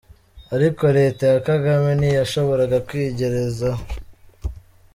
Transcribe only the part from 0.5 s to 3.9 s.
Ariko leta ya Kagame ntiyashoboraga kwigerezaho!